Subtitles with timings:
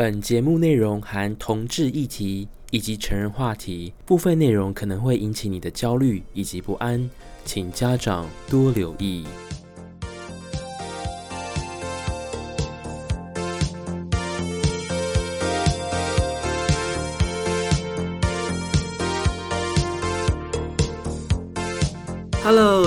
[0.00, 7.10] 本节目内容含同志议题以及成人话题，部分内容可能会引起你的焦虑以及不安，
[7.44, 9.26] 请家长多留意。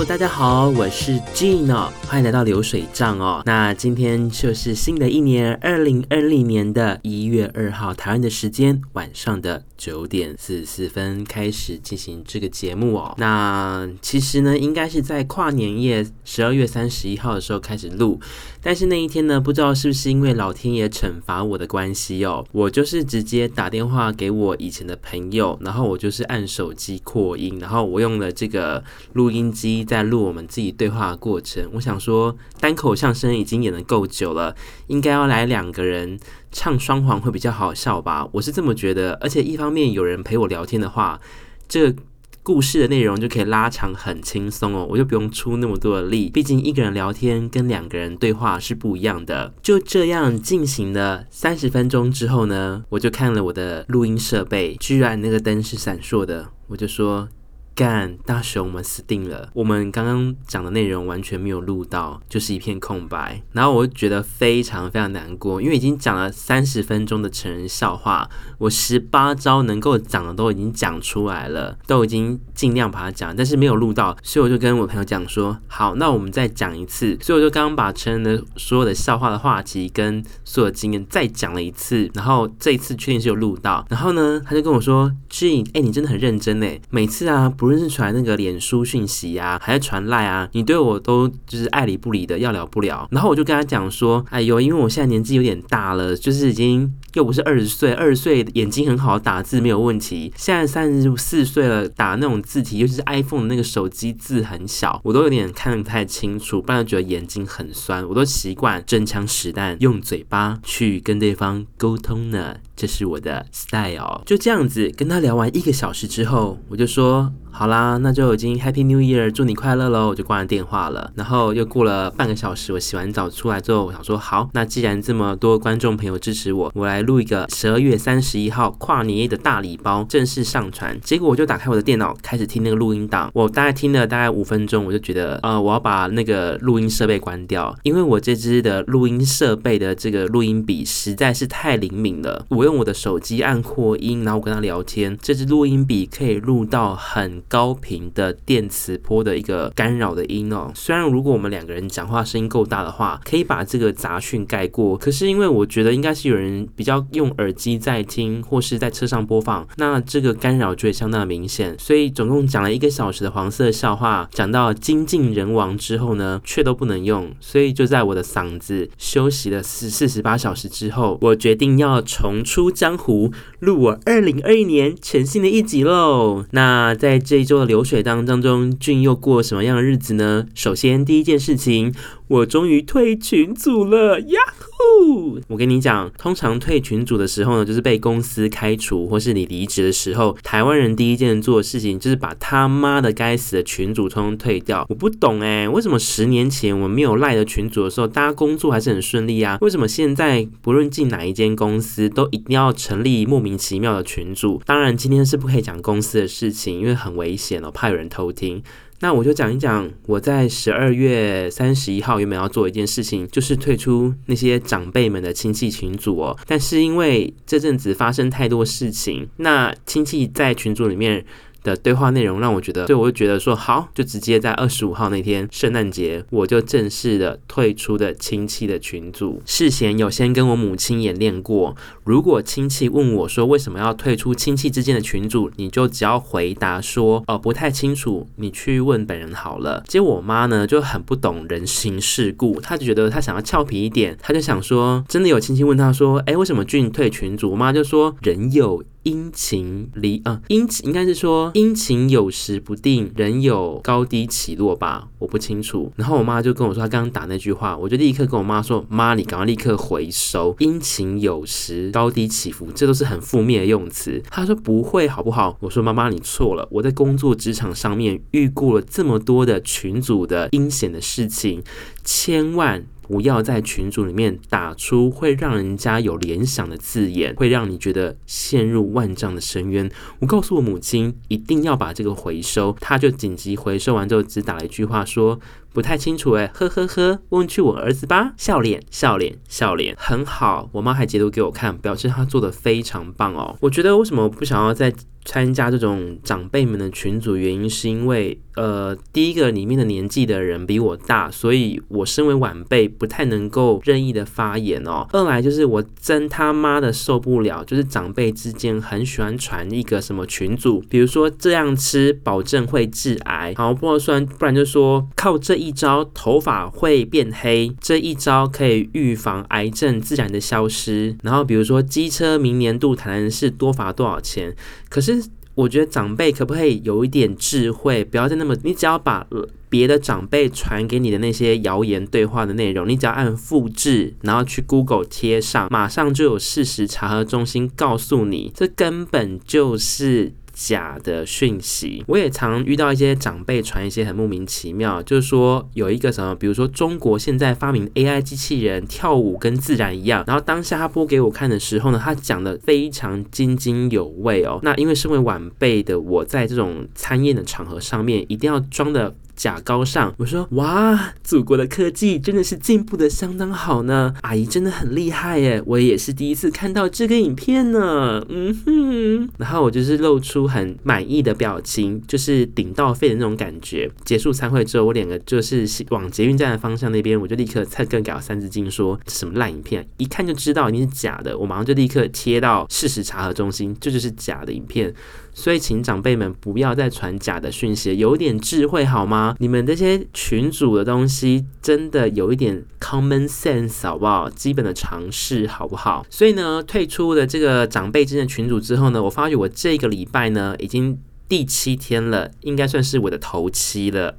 [0.02, 1.72] 大家好，我是 Gene，
[2.06, 3.42] 欢迎来到流水账哦。
[3.46, 13.14] 那今天就是新的一年，二零二零年的一月二号，台湾的时间晚上的九点四十四分开始进行这个节目哦。
[13.16, 18.20] 那其实呢，应该是在跨年夜十二月三十一号的时候开始录，
[18.60, 29.44] 但是那一天呢，不知道是不是因为老天爷惩罚我的关系哦，我就是直接打电话给我以前的朋友，然后我就是按手机扩音，然后我用了这个录音。
[29.54, 34.54] 机在录我们自己对话的过程，我想说单口相声已经演得够久了，
[34.86, 36.18] 应该要来两个人
[36.50, 38.28] 唱双簧会比较好笑吧？
[38.32, 39.14] 我是这么觉得。
[39.20, 41.20] 而且一方面有人陪我聊天的话，
[41.68, 42.02] 这个
[42.42, 46.28] 故事的内容就可以拉长很轻松哦，我就不用出那么多的力。
[46.28, 49.54] 毕竟一个人聊天跟两个人对话是不一样的。
[49.62, 57.28] 就这样进行了三十分钟之后呢，我就看了我的录音设备，居然那个灯是闪烁的，我就说。
[57.74, 59.48] 干大雄，我们死定了！
[59.52, 63.42] 我们刚刚讲的内容完全没有录到，就是一片空白。
[63.52, 77.18] 然后我就觉得非常非常难过，因为已经讲了三十分钟的成人笑话，我十八招能够讲的都已经讲出来了，都已经尽量把它讲，但是没有录到，所以我就跟我朋友讲说：好，那我们再讲一次。
[77.20, 83.84] 所以我就刚刚把成人的所有的笑话的话题跟所有经验再讲了一次，然后这一次确定是有录到。
[83.90, 87.52] 然后呢，他就跟我说：G，哎，你真的很认真哎，每次啊。
[87.64, 93.08] 无论是传那个脸书讯息啊，还是传赖啊，你对我都就是爱理不理的，要了不了。
[93.10, 100.30] 然后我就跟他讲说，哎呦，因为我现在年纪有点大了，就是已经又不是二十岁，二十岁眼睛很好，打字没有问题。
[100.36, 108.06] 现在三十四岁了，打那种字体，尤其是 iPhone 那个手机字很小，我都有点看不太清楚，不然觉得眼睛很酸。
[108.06, 114.20] 我都习惯真枪实弹，用嘴巴去跟对方沟通呢，这是我的 style。
[114.26, 117.32] 就这样子跟他聊完一个小时之后，我就说。
[117.56, 120.08] 好啦，那就已经 Happy New Year，祝你快乐喽！
[120.08, 121.12] 我就挂了电话了。
[121.14, 131.00] 然后又过了半个小时，我洗完澡出来之后，我想说，好，那既然这么多观众朋友支持我，我来录一个十二月三十一号跨年夜的大礼包，正式上传。
[131.00, 133.30] 结果我就打开我的电脑，开始听那个录音档。
[133.32, 142.44] 我大概听了大概五分钟，我就觉得，呃，我要把那个录音设备关掉，因为我这支的录音设备的这个录音笔实在是太灵敏了。
[142.48, 147.43] 我用我的手机按扩音，然后我跟他聊天，这支录音笔可以录到很。
[147.48, 161.76] 高频的电磁波的一个干扰的音哦，虽然如果我们两个人讲话声音够大的话，可以把这个杂讯盖过，可是因为我觉得应该是有人比较用耳机在听，或是在车上播放，那这个干扰就会相当的明显。
[161.78, 176.44] 所以总共讲了一个小时的黄色笑话，讲到精尽人亡之后呢，却都不能用，所以就在我的嗓子休息了四四十八小时之后，我决定要重出江湖，录我二零二一年全新的一集喽。
[176.52, 177.20] 那在。
[177.34, 180.46] 这一周的流水当当中俊又过什么样的日子呢？
[180.54, 181.92] 首先，第一件事情，
[182.26, 185.38] 我终于退群组了，呀呼！
[185.46, 194.86] 我跟你讲，通常退群组的时候呢，就是被公司开除，或是你离职的时候，台湾人第一件做的事情就是把他妈的该死的群组通通退掉。
[194.88, 199.58] 我不懂哎，为什么十年前我们没有赖的群组的时候，大家工作还是很顺利啊？
[199.60, 204.62] 为什么现在不论进哪一间公司，都一定要成立莫名其妙的群组？
[204.64, 208.62] 当然，今天是不可以讲公司的事情，因为很危险哦，怕有人偷听。
[209.00, 216.36] 那我就讲一讲我在十二月三十一号原本要做一件事情，就是退出那些长辈们的亲戚群组哦。
[216.46, 221.24] 但是因为这阵子发生太多事情，那亲戚在群组里面。
[221.64, 229.42] 的对话内容让我觉得，对，我就觉得说好，就直接在二十五号那天圣诞节，我就正式的退出的亲戚的群组。
[229.46, 231.74] 事前有先跟我母亲演练过，
[232.04, 239.82] 如果亲戚问我说为什么要退出亲戚之间的群组，你就只要回答说哦，不太清楚，你去问本人好了。
[239.88, 247.52] 结果我妈呢就很不懂人情世故，她就觉得她想要俏皮一点，她就想说，真的有亲戚问她说，哎，为什么俊退群组？
[247.52, 248.84] 我妈就说人有。
[249.04, 255.92] 阴晴离啊，阴晴应该是说阴晴有时不定，人有高低起落吧，我不清楚。
[255.96, 266.66] 然后我妈就跟我说，她刚刚打那句话，我就立刻跟我妈说：“妈，你赶快立刻回收，阴晴有时高低起伏，这都是很负面的用词。”她说：“不会，好不好？”我说：“妈妈，你错了。
[266.70, 271.62] 我在工作职场上面遇过了这么多的群组的阴险的事情，
[272.02, 279.90] 千万。”不要在群组里面打出会让人家有联想的字眼，会让你觉得陷入万丈的深渊。
[280.20, 285.38] 我告诉我母亲一定要把这个回收，她就紧急回收完之后，只打了一句话说。
[285.74, 288.32] 不太清楚哎，呵呵呵，问去我儿子吧。
[288.36, 290.68] 笑脸，笑脸，笑脸，很好。
[290.70, 293.56] 我妈还截图给我看，表示她做的非常棒哦。
[293.60, 305.06] 我觉得为什么不想要在参加这种长辈们的群组，原因是因为，呃，第一个里面的年纪的人比我大，所以我身为晚辈不太能够任意的发言哦。
[305.12, 321.16] 二来就是我真他妈的受不了，就是长辈之间很喜欢传一个什么群组，比如说这样吃保证会致癌，好，不然不然就说靠这一招头发会变黑，这一招可以预防癌症自然的消失。
[321.22, 324.54] 然后比如说机车明年度台南市多罚多少钱，
[324.90, 325.13] 可是。
[325.54, 329.26] 我觉得长辈可不可以有一点智慧，不要再那么，你只要把
[329.68, 340.32] 别的长辈传给你的那些谣言对话的内容，你只要按复制，然后去 Google 贴上，马上就有事实查核中心告诉你，这根本就是。
[340.54, 354.60] 假的讯息，我也常遇到一些长辈传一些很莫名其妙，就是说有一个什么，比如说中国现在发明 AI 机器人跳舞跟自然一样，然后当下他播给我看的时候呢，他讲的非常津津有味哦。
[354.62, 359.14] 那因为身为晚辈的我，在这种餐宴的场合上面，一定要装的。
[359.36, 373.90] 假高尚，我说哇，祖国的科技真的是进步的相当好呢，阿姨真的很厉害耶，我也是第一次看到这个影片呢，嗯哼，然后我就是露出很满意的表情，就是顶到肺的那种感觉。
[374.04, 384.94] 结束餐会之后，我两个就是往捷运站的方向那边，我就立刻再更改了三字经说，这什么烂影片，一看就知道一定是假的，我马上就立刻贴到事实查核中心，这就是假的影片。
[385.34, 389.34] 所以，请长辈们不要再传假的讯息，有点智慧好吗？
[389.40, 394.30] 你们这些群主的东西，真的有一点 common sense 好不好？
[394.30, 396.06] 基本的常识好不好？
[396.08, 404.16] 所以呢，退出了这个长辈之间的群组之后呢，我发觉我这个礼拜呢，已经第七天了，应该算是我的头七了。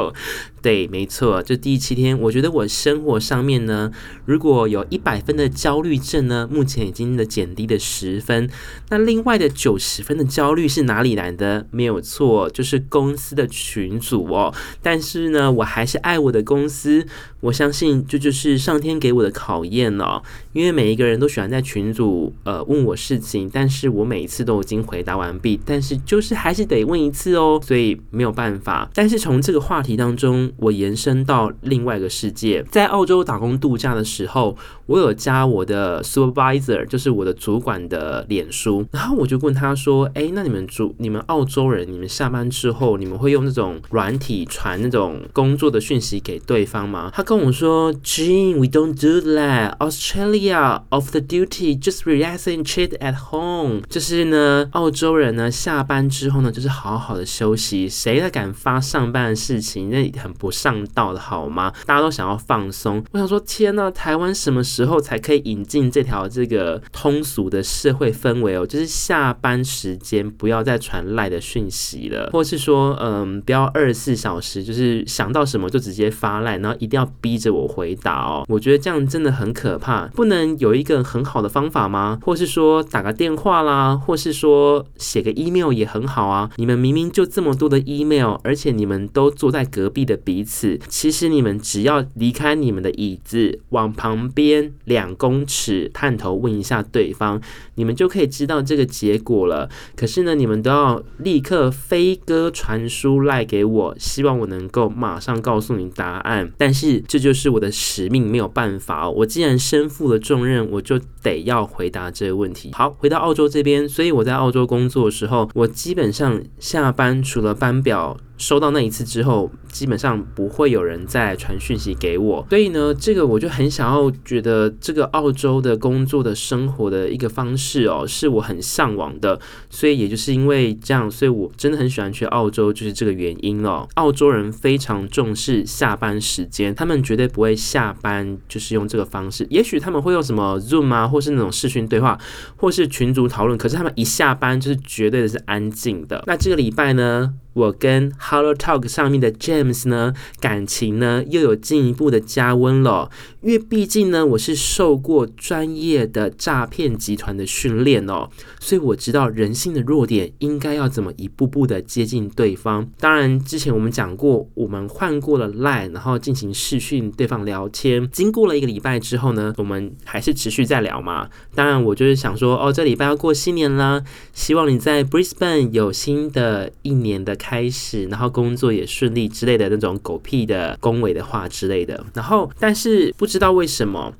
[0.60, 3.92] 对，没错，就第七天，我觉得我生活上面呢，
[4.24, 8.50] 如果有一百分的焦虑症呢，目前已经的减低了十分。
[8.88, 11.66] 那另外的九十分的焦虑是哪里来的？
[11.70, 14.52] 没有错，就是公司的群组哦。
[14.82, 17.06] 但是呢，我还是爱我的公司，
[17.40, 20.22] 我相信这就是上天给我的考验哦。
[20.58, 28.90] 因为每一个人都喜欢在群组呃问我事情，但是我每一次都已经回答完毕，但是就是还是得问一次哦，所以没有办法。
[28.92, 30.50] 但是从这个话题当中。
[30.58, 34.56] 我延伸到另外一个世界，在澳洲打工度假的时候，
[34.88, 49.76] 我有加我的 supervisor，就是我的主管的脸书，然后我就问他说：“哎，那你们主你们澳洲人，你们下班之后，你们会用那种软体传那种工作的讯息给对方吗？”他跟我说：“Jean，we don't do that.
[49.76, 59.90] Australia off the duty, just relax and chill at home。”就是呢，澳洲人呢下班之后呢，就是好好的休息，谁还敢发上班的事情？
[59.90, 60.38] 那很。
[60.38, 61.72] 不上道的好吗？
[61.84, 63.02] 大家都想要放松。
[63.10, 68.64] 我想说，天呐，台湾什么时时候才可以引进这条这个通俗的社会氛围哦？
[68.64, 78.44] 就是下班时间不要再传赖的讯息了，或是说，嗯，不要二十四小时，就是想到什么就直接发赖，然后一定要逼着我回答哦。
[78.46, 80.06] 我觉得这样真的很可怕。
[80.14, 82.20] 不能有一个很好的方法吗？
[82.22, 86.48] 或是说打个电话啦，或是说写个 email 也很好啊。
[86.54, 90.16] 你们明明就这么多的 email，而且你们都坐在隔壁的。
[90.28, 97.40] 彼此，其实你们只要离开你们的椅子，往旁边两公尺探头问一下对方，
[97.74, 99.68] 你们就可以知道这个结果了。
[99.96, 106.52] 可是呢，你们都要立刻飞鸽传书赖给我，希望我能够马上告诉你答案。
[106.56, 109.08] 但是这就是我的使命，没有办法。
[109.08, 112.70] 我既然身负了重任，我就得要回答这个问题。
[112.72, 118.16] 好，回到澳洲这边，所以我在澳洲工作的时候，我基本上下班除了班表。
[118.38, 133.86] 收到那一次之后，基本上不会有人再传讯息给我，所以呢，这个我就很想要觉得这个澳洲的工作的生活的一个方式哦，是我很向往的，所以也就是因为这样，所以我真的很喜欢去澳洲，就是这个原因哦。
[133.94, 142.18] 澳洲人非常重视下班时间，他们绝对不会下班就是用这个方式，也许他们会用什么 Zoom 啊，或是那种视讯对话，
[142.56, 146.22] 或是群组讨论，可是他们一下班就是绝对的是安静的。
[146.26, 153.10] 那这个礼拜呢，我跟 Hello Talk 上面的 James 呢，感情呢又有进一步的加温了。
[153.40, 158.28] 因为毕竟呢，我是受过专业的诈骗集团的训练哦，
[158.60, 162.88] 所以我知道人性的弱点应该要怎么一步步的接近对方。
[162.98, 168.08] 当然，之前我们讲过，我们换过了 Line，然后进行视讯对方聊天。
[168.10, 171.28] 经过了一个礼拜之后呢，我们还是持续在聊嘛。
[171.54, 174.02] 当然，我就是想说，哦，这礼拜要过新年啦，
[174.34, 182.04] 希望你在 Brisbane 有新的一年的开开始，然后工作也顺利之类的那种狗屁的恭维的话之类的。
[182.12, 184.12] 然后，但是不知道为什么。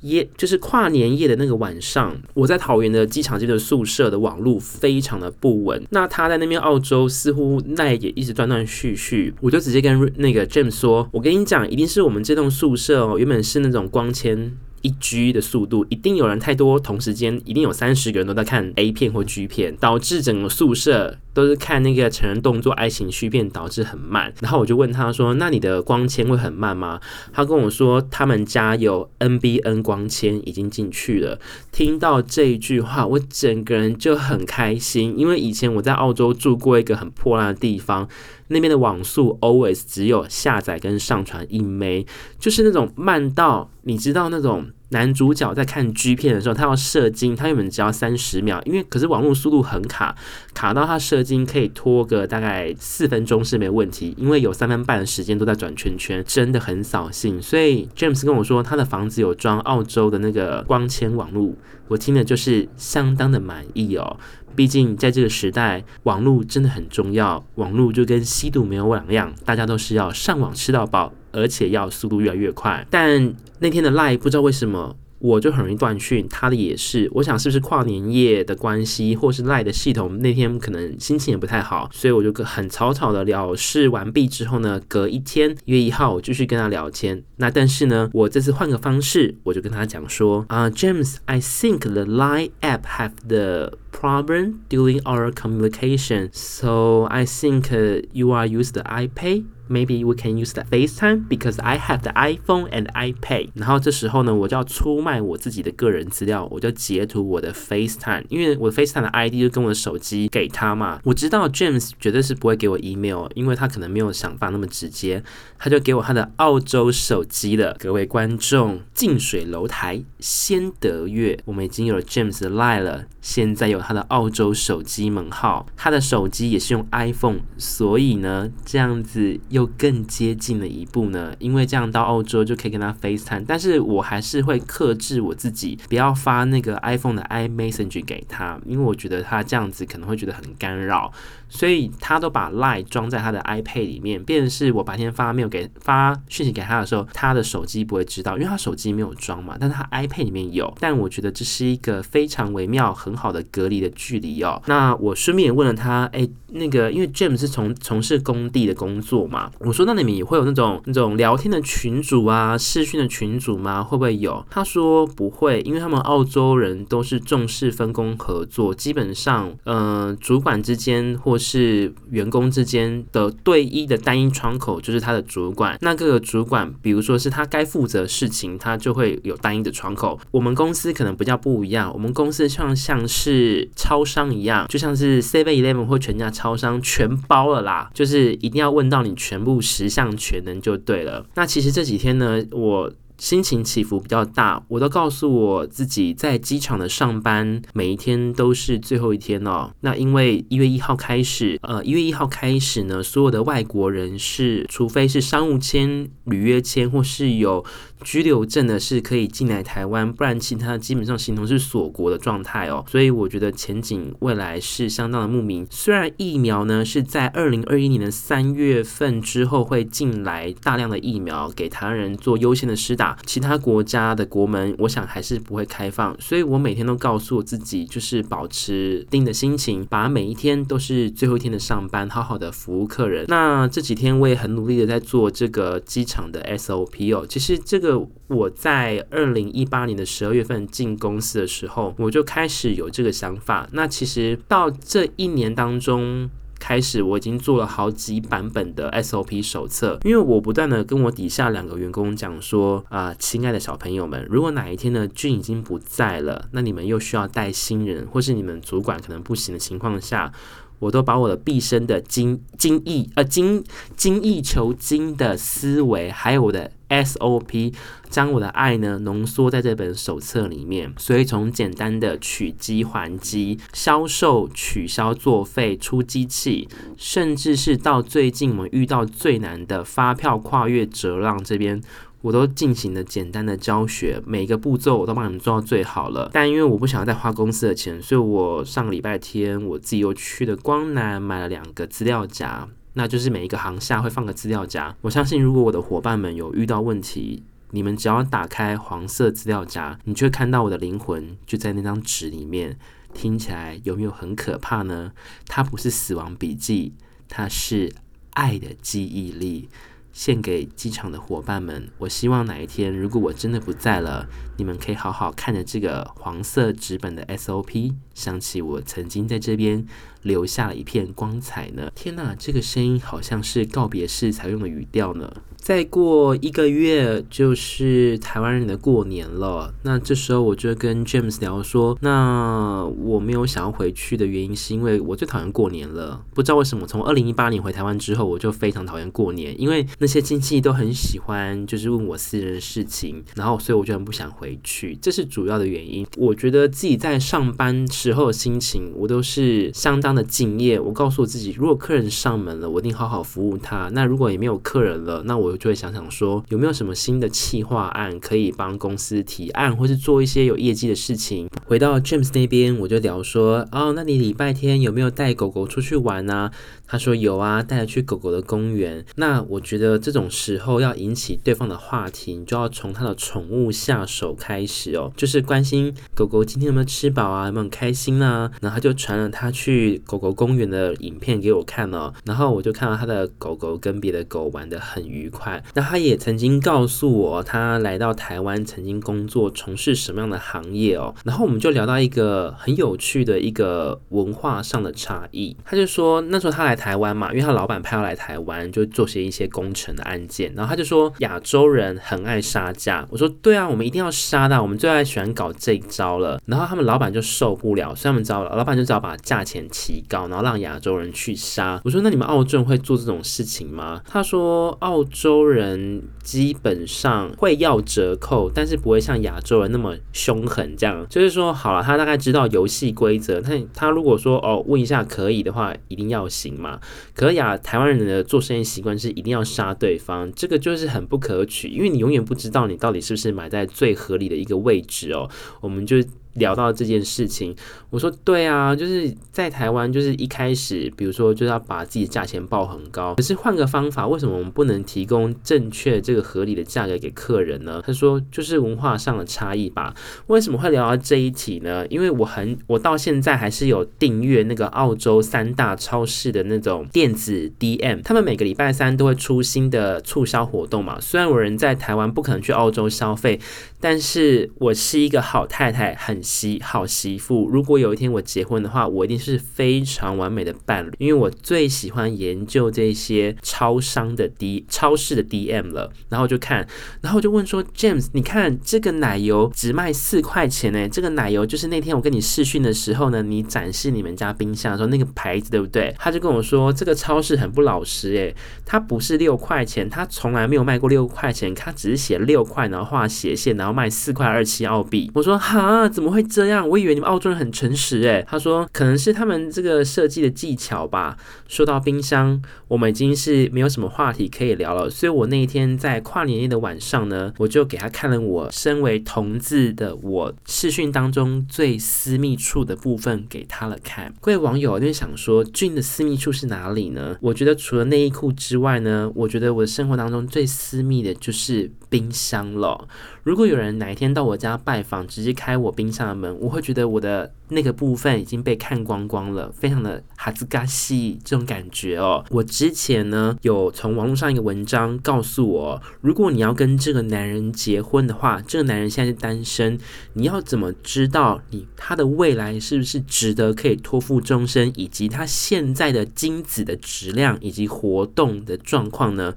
[0.00, 5.82] 夜就是跨年夜的那个晚上，我在桃园的机场这边宿舍的网络非常的不稳。
[5.92, 14.52] 那他在那边澳洲似乎那也一直断断续续，我就直接跟那个 James 说：“我跟你讲，一定是我们这栋宿舍哦，原本是那种光纤。”
[14.84, 24.30] 一 G 的速度，一定有人太多，同时间一定有三十个人都在看 A 片或 G 片，导致整个宿舍都是看那个成人动作爱情续片，导致很慢。
[24.42, 27.00] 然后我就问他说：“那你的光纤会很慢吗？”
[27.32, 31.40] 他跟我说：“他们家有 NBN 光纤已经进去了。”
[31.72, 38.06] 听到这一句话，我整个人就很开心，因为以前我在澳洲住过一个很破烂的地方，
[38.48, 42.06] 那边的网速 always 只有下载跟上传一枚
[42.38, 44.66] 就是那种慢到你知道那种。
[44.90, 50.14] 男主角在看 G 片的时候，他要射精，他原本只要三十秒，因为可是网络速度很卡，
[50.52, 57.40] 卡到他射精可以拖个大概四分钟是没问题，因为有三分半的时间都在转圈圈，真的很扫兴。
[57.42, 61.54] 所以 James 跟我说，他的房子有装澳洲的那个光纤网络，
[61.88, 64.16] 我听的就是相当的满意哦。
[64.54, 71.12] 毕竟在这个时代，网络真的很重要，网络就跟吸毒没有两样，大家都是要上网吃到饱。
[71.34, 77.08] 而且要速度越来越快，但那天的 Line 不知道为什么我就很容易断讯，他的也是。
[77.14, 87.24] 我想是不是跨年夜的关系，或是 Line 的系统那天可能心情也不太好，所以我就很草草的了事完毕之后呢，隔一天一月一号我继续跟他聊天。
[87.36, 97.70] 那但是呢，我这次换个方式，我就跟他讲说啊、，James，I think the Line app have the problem during our communication, so I think
[98.12, 99.44] you are use the iPad.
[99.66, 103.48] Maybe we can use the FaceTime because I have the iPhone and iPad。
[103.54, 111.00] 然后这时候呢，我就要出卖我自己的个人资料，我就截图我的 FaceTime，因为我的 FaceTime 的 ID 就跟我的手机给他嘛。
[111.04, 115.24] 我知道 James 绝对是不会给我 email，因为他可能没有想法那么直接，
[115.58, 117.74] 他就给我他的澳洲手机了。
[117.78, 129.40] 各位观众，近水楼台先得月，我们已经有了 James 的 Line 了，现在有他的澳洲手机门号，他的手机也是用 iPhone，所以呢，这样子。
[129.54, 141.12] 又更接近了一步呢，因为这样到澳洲就可以跟他 FaceTime，但是我还是会克制我自己，不要发那个 iPhone 的 iMessage 给他，因为我觉得他这样子可能会觉得很干扰。
[141.54, 150.74] 所以他都把 Line 装在他的 iPad 里面，便是我白天发没有给发讯息给他的时候，他的手机不会知道，因为他手机没有装嘛，但是他 iPad 里面有。
[150.80, 154.60] 但我觉得这是一个非常微妙、很好的隔离的距离哦。
[154.66, 163.80] 那我顺便也问了他，哎，那个因为 James 是从从事工地的工作嘛，我说那里面也会有那种那种聊天的群组啊、视讯的群组吗？
[163.84, 164.44] 会不会有？
[164.50, 175.76] 他说不会，因为他们澳洲人都是重视分工合作，基本上，嗯、呃，主管之间或是是员工之间的对一的单一窗口，就是他的主管。
[175.82, 180.18] 那个主管，比如说是他该负责的事情，他就会有单一的窗口。
[180.30, 191.26] 我们公司可能比较不一样，我们公司像像是超商一样，就像是 Seven Eleven 或全家超商全包了啦，就是一定要问到你全部十项全能就对了。
[191.34, 192.90] 那其实这几天呢，我。
[193.18, 199.70] 心情起伏比较大，我都告诉我自己，在机场的上班每一天都是最后一天哦。
[199.80, 207.64] 那因为一月一号开始，呃，一月一号开始呢，所有的外国人是，除非是商务签、旅约签或是有
[208.02, 212.84] 居留证的，是可以进来台湾，不然其他基本上形同是锁国的状态哦。
[212.88, 215.66] 所以我觉得前景未来是相当的不明。
[215.70, 223.16] 虽然疫苗呢是在二零二一年的三月份之后会进来大量的疫苗给台湾人做优先的施打。
[223.24, 233.24] 其他国家的国门，我想还是不会开放，所以我每天都告诉我自己，就是保持定的心情，把每一天都是最后一天的上班，好好的服务客人。
[233.28, 237.26] 那这几天我也很努力的在做这个机场的 SOP 哦。
[237.26, 243.68] 其实这个我在二零一八年的十二月份进公司的时候，我就开始有这个想法。
[243.72, 246.28] 那其实到这一年当中。
[246.56, 260.32] 开始我已经做了好几版本的 SOP 手册，因为我不断的跟我底下两个员工讲说啊，亲爱的小朋友们，如果哪一天呢俊已经不在了，那你们又需要带新人，或是你们主管可能不行的情况下。
[260.78, 263.64] 我都把我的毕生的精精益呃精
[263.96, 267.74] 精益求精的思维，还有我的 SOP，
[268.08, 270.92] 将我的爱呢浓缩在这本手册里面。
[270.98, 281.80] 所以从简单的取机还机、销售取消作废、出机器，甚至是到最近我们遇到最难的发票跨越折让这边。
[282.24, 286.30] 我都进行了简单的教学，每一个步骤我都帮你们做到最好了。
[286.32, 294.96] 但因为我不想要再花公司的钱，所以我上个礼拜天我自己又去了光南买了两个资料夹，那就是每一个行下会放个资料夹。
[295.02, 302.78] 我相信如果我的伙伴们有遇到问题，你们只要打开黄色资料夹，你就会看到我的灵魂就在那张纸里面。
[303.12, 305.12] 听起来有没有很可怕呢？
[305.46, 306.94] 它不是死亡笔记，
[307.28, 307.92] 它是
[308.30, 309.68] 爱的记忆力。
[310.14, 319.84] 献给机场的伙伴们，我希望哪一天如果我真的不在了，你们可以好好看着这个黄色纸本的 SOP，想起我曾经在这边
[320.22, 321.90] 留下了一片光彩呢。
[321.96, 325.30] 天哪，这个声音好像是告别式才用的语调呢。
[325.64, 336.20] 再过一个月就是台湾人的过年了，那这时候我就跟 James 聊说，那我没有想要回去的原因是因为我最讨厌过年了。
[336.34, 346.06] 不知道为什么，从二零一八年回台湾之后，我就非常讨厌过年，因为那些亲戚都很喜欢就是问我私人的事情，然后所以我就很不想回去，这是主要的原因。
[346.18, 350.78] 我觉得自己在上班时候的心情，我都是相当的敬业。
[350.78, 353.88] 我告诉我自己，如果客人上门了，我一定好好服务他。
[353.94, 355.53] 那如果也没有客人了，那我。
[355.54, 361.48] 我就会想想说，有没有什么新的企划案可以帮公司提案，或是做一些有业绩的事情。
[361.64, 366.50] 回到 James 那边，我就聊说，哦，那你礼拜天有没有带狗狗出去玩呢？
[366.86, 369.04] 他说有啊，带他去狗狗的公园。
[369.14, 378.50] 那我觉得这种时候要引起对方的话题，你就要从他的宠物下手开始哦，就是关心狗狗今天有没有吃饱啊，有没有很开心啊。
[378.60, 385.43] 然后他就传了他去狗狗公园的影片给我看哦，然后我就看到他的狗狗跟别的狗玩得很愉快。
[385.74, 391.14] 那他也曾经告诉我，他来到台湾曾经工作从事什么样的行业哦。
[391.24, 395.56] 然后我们就聊到一个很有趣的一个文化上的差异。
[395.64, 400.52] 他就说那时候他来台湾嘛，因为他老板派他来台湾就做些一些工程的案件。
[400.54, 403.06] 然后他就说亚洲人很爱杀价。
[403.10, 406.40] 我说对啊，我们一定要杀的，我们最爱喜欢搞这一招了。
[406.46, 411.80] 然后他们老板就受不了，所以他们知道，老板就只好把价钱提高，然后让亚洲人去杀。
[411.84, 414.00] 我说那你们澳洲人会做这种事情吗？
[414.06, 415.33] 他说澳洲。
[415.34, 420.76] 欧人基本上会要折扣，但是不会像亚洲人那么凶狠。
[420.76, 423.40] 这样就是说，好了，他大概知道游戏规则。
[423.40, 426.78] 他他如果说哦，问一下可以的话，一定要行嘛。
[427.14, 435.28] 可亚台湾人的做生意习惯是一定要杀对方，这个就是很不可取，因为你永远不知道你到底是不是买在最合理的一个位置哦。
[435.60, 435.96] 我们就。
[436.34, 437.54] 聊到这件事情，
[437.90, 447.82] 我说对啊，就是在台湾，就是一开始，比如说就要把自己的价钱报很高，可是换个方法，为什么我们不能提供正确这个合理的价格给客人呢？
[447.86, 449.94] 他说就是文化上的差异吧。
[450.26, 451.86] 为什么会聊到这一题呢？
[451.88, 461.00] 因为我很，我到现在还是有订阅那个澳洲三大超市的那种电子 DM，他们每个礼拜三都会出新的促销活动嘛。
[461.00, 463.38] 虽然我人在台湾，不可能去澳洲消费。
[463.80, 467.46] 但是我是一个好太太，很媳好媳妇。
[467.50, 475.92] 如果有一天我结婚的话，我一定是非常完美的伴侣，因为我最喜欢研究这些超商的 D 超市的 DM 了。
[476.08, 476.66] 然后就看，
[477.02, 480.88] 然后就问说，James，你看这个奶油只卖四块钱呢？
[480.88, 485.94] 这个奶油就是那天我跟你试训的时候呢，你展示你们家冰箱的时候那个牌子对不对？
[485.98, 488.34] 他就跟我说，这个超市很不老实诶，
[488.64, 493.74] 它不是六块钱，它从来没有卖过六块钱，它只是写六块，然后画斜线，然后。
[493.74, 496.66] 卖四块二七澳币，我说哈，怎么会这样？
[496.68, 498.24] 我以为你们澳洲人很诚实诶。
[498.26, 501.16] 他说可能是他们这个设计的技巧吧。
[501.48, 514.12] 说到冰箱，我们已经是没有什么话题可以聊了，所以我那一天在跨年夜的晚上呢，我就给他看了我身为同志的我视讯当中最私密处的部分给他了看。
[514.20, 517.16] 各位网友就想说，俊的私密处是哪里呢？
[517.20, 522.88] 我觉得除了内衣裤之外呢，我觉得我的生活当中最私密的就是冰箱了。
[523.22, 532.24] 如果有人哪一天到我家拜访，直接开我冰箱的门，我会觉得我的那个部分已经被看光光了，非常的哈兹嘎西这种感觉哦。
[532.30, 539.78] 我之前呢有从网络上一个文章告诉我，如果你要跟这个男人结婚的话，这个男人现在是单身，
[540.14, 549.32] 你要怎么知道你他的未来是不是值得可以托付终身，以及他现在的精子的质量以及活动的状况呢？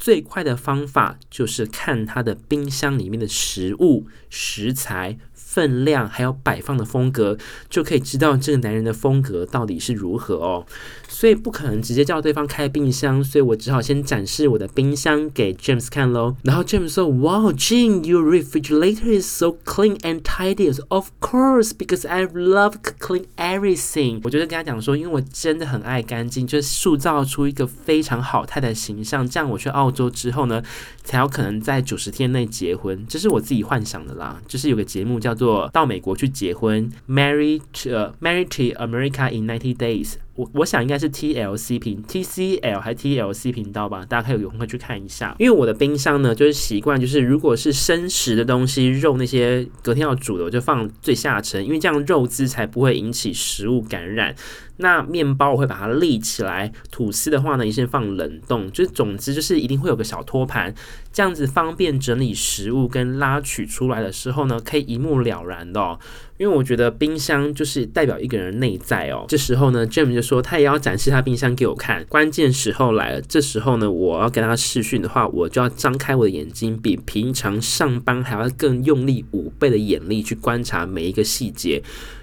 [0.00, 7.36] 最快的方法就是看它的冰箱里面的食物食材分量还有摆放的风格，
[7.68, 10.66] 就可以知道这个男人的风格到底是如何哦。
[11.08, 16.36] 所以不可能直接叫对方开冰箱，所以我只好先展示我的冰箱给 James 看喽。
[16.44, 20.72] 然后 James 说：“Wow, Gene, your refrigerator is so clean and tidy.
[20.88, 29.28] Of course, because I love clean everything.” 我就是跟他讲说，因为我真的很爱干净，就塑造出一个非常好太太形象。
[29.28, 30.62] 这样我去澳洲之后呢，
[31.02, 33.04] 才有可能在九十天内结婚。
[33.08, 34.40] 这是我自己幻想的啦。
[34.46, 40.14] 就是有个节目叫叫做《到美国去结婚》，Married to、uh, Married to America in Ninety Days。
[40.40, 45.36] 我我想应该是 TLC 频 TCL 还 TLC 频道吧，大家可以有空可以去看一下。
[45.38, 54.34] 因为我的冰箱呢，就是习惯就是如果是生食的东西，肉那些隔天要煮的，我就放最下层，因为这样肉汁才不会引起食物感染。
[54.78, 60.74] 那面包我会把它立起来，吐司的话呢，也先放冷冻，就是总之就是一定会有个小托盘，
[61.12, 65.98] 这样子方便整理食物跟拉取出来的时候呢，可以一目了然的。
[66.40, 69.26] 因为我觉得冰箱就是代表一个人内在哦。
[69.28, 72.02] 这时候呢，Jim 就说他也要展示他冰箱给我看。
[72.08, 81.82] 关键时候来了，这时候呢，我要跟他视讯的话，我就要张开我的眼睛，比平常上班还要更用力五倍的眼力去观察每一个细节。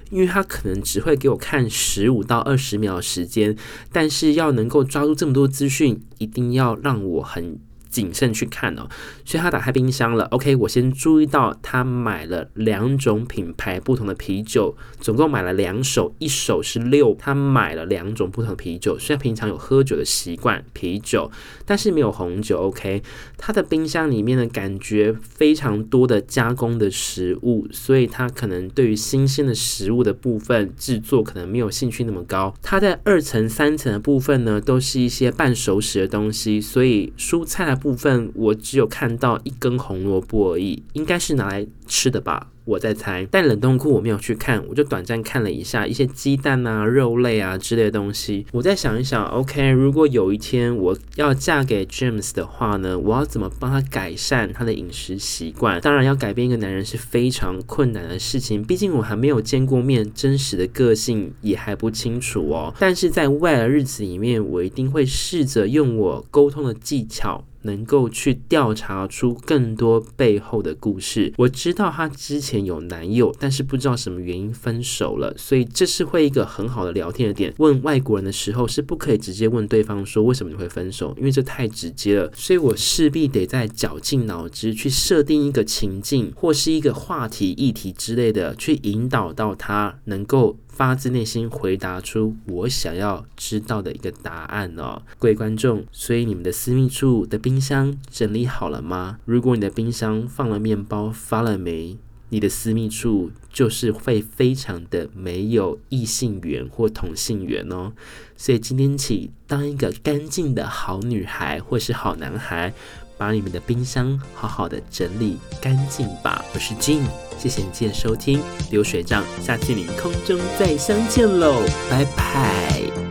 [0.09, 3.55] 因为他可能只会给我看十五到二十秒的时间，
[3.91, 7.59] 但是要能够抓住这么多资讯，一定要让我很。
[7.97, 8.87] 谨慎去看哦，
[9.25, 10.25] 所以他打开冰箱了。
[10.25, 17.15] OK，我先注意到他买了两种品牌不同的啤酒，总共买了两手，一手是六。
[17.17, 21.31] 他买了两种不同的啤酒，虽然平常有喝酒的习惯，啤酒，
[21.65, 22.67] 但是没有红酒。
[22.67, 23.01] OK，
[23.35, 32.53] 他的冰箱里面的感觉非常多的加工的食物，所以他可能对于新鲜的食物的部分制作可能没有兴趣那么高。
[32.61, 42.51] 他在二层、三层的部分呢，都是一些半熟食的东西，所以蔬菜的部部分我只有看到一根红萝卜而已，应该是拿来吃的吧。
[42.65, 48.45] 我在猜，但冷冻库我没有去看，我就短暂看了一下一些鸡蛋啊、肉类啊之类的东西。
[48.51, 55.79] 我再想一想，OK，如果有一天我要嫁给 James 的话呢，我要怎么帮他改善他的饮食习惯？
[55.79, 62.73] 当然，要改变一个男人是非常困难的事情，毕竟我还没有见过面，真实的个性也还不清楚哦。
[62.77, 67.45] 但是在未来的日子里面，我一定会试着用我沟通的技巧。
[67.67, 71.31] 能够去调查出更多背后的故事。
[71.37, 77.53] 我知道她之前有男友，但是不知道什么原因分手了，所以这是会一个很好的聊天的点。
[77.57, 82.31] 问外国人的时候是不可以直接问对方说为什么你会分手，因为这太直接了。
[82.33, 90.57] 所以我势必得在绞尽脑汁去设定一个情境或是一个话题、议题之类的，去引导到他能够。
[90.77, 99.17] 发自内心回答出我想要知道的一个答案哦，各位观众，所以你们的私密处的冰箱整理好了吗？
[99.25, 101.97] 如果你的冰箱放了面包发了霉，
[102.29, 107.93] 你的私密处就是会非常的没有异性缘或同性缘哦。
[108.35, 112.71] 所以今天起，当一个干净的好女孩或是好男孩。
[113.17, 116.43] 把你们的冰箱好好的整理干净吧。
[116.53, 117.01] 我是 Jin，
[117.37, 123.06] 谢谢你今天收听流水账，下期你空中再相见喽，拜拜。